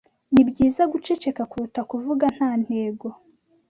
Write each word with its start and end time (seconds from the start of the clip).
Nibyiza 0.33 0.81
guceceka, 0.91 1.41
kuruta 1.51 1.81
kuvuga 1.91 2.25
nta 2.35 2.49
ntego. 2.63 3.07